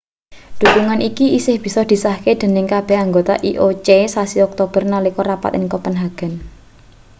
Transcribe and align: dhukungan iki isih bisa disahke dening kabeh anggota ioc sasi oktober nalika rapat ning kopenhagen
dhukungan 0.59 0.99
iki 1.09 1.25
isih 1.37 1.55
bisa 1.65 1.81
disahke 1.91 2.31
dening 2.41 2.67
kabeh 2.73 2.97
anggota 3.05 3.33
ioc 3.51 3.87
sasi 4.13 4.37
oktober 4.47 4.81
nalika 4.91 5.21
rapat 5.29 5.51
ning 5.55 5.69
kopenhagen 5.73 6.33